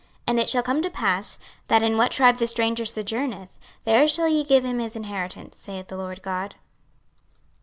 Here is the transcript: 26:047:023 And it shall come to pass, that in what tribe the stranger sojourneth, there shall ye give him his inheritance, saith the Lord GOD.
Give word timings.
26:047:023 0.23 0.23
And 0.29 0.39
it 0.39 0.49
shall 0.49 0.63
come 0.63 0.81
to 0.81 0.89
pass, 0.89 1.39
that 1.67 1.83
in 1.83 1.95
what 1.95 2.09
tribe 2.11 2.37
the 2.39 2.47
stranger 2.47 2.85
sojourneth, 2.85 3.59
there 3.83 4.07
shall 4.07 4.27
ye 4.27 4.43
give 4.43 4.65
him 4.65 4.79
his 4.79 4.95
inheritance, 4.95 5.57
saith 5.59 5.89
the 5.89 5.95
Lord 5.97 6.23
GOD. 6.23 6.55